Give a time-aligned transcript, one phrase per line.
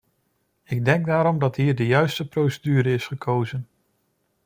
[0.63, 3.67] Ik denk daarom dat hier de juiste procedure is gekozen.